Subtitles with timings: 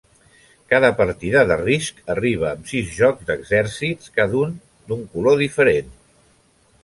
[0.71, 4.55] Cada partida de Risc arriba amb sis jocs d'exèrcits, cada un
[4.91, 5.93] d'un color diferent.